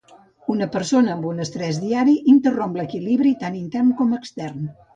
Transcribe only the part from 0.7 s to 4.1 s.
persona amb un estrès diari interromp l'equilibri tant intern